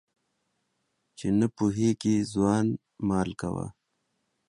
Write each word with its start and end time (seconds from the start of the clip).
چي 1.17 1.27
نه 1.39 1.47
پوهېږي 1.57 2.15
ځوان 2.33 2.65
مال 3.07 3.29
کوه. 3.41 3.65